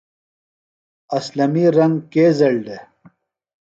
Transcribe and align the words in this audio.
اسلمی 1.17 1.65
رنگ 1.77 1.95
کے 2.11 2.25
زیڑ 2.37 2.55
دےۡ؟ 2.65 2.83